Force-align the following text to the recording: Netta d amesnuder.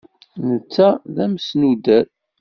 Netta 0.47 0.87
d 1.13 1.17
amesnuder. 1.25 2.05